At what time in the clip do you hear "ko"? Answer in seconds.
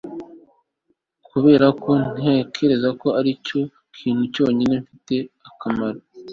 1.83-1.91, 3.01-3.07